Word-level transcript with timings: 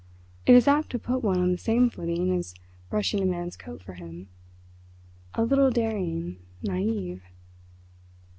It 0.47 0.55
is 0.55 0.67
apt 0.67 0.89
to 0.93 0.97
put 0.97 1.23
one 1.23 1.39
on 1.39 1.51
the 1.51 1.59
same 1.59 1.87
footing 1.91 2.35
as 2.35 2.55
brushing 2.89 3.21
a 3.21 3.25
man's 3.27 3.55
coat 3.55 3.83
for 3.83 3.93
him—a 3.93 5.45
little 5.45 5.69
daring, 5.69 6.39
naïve. 6.65 7.21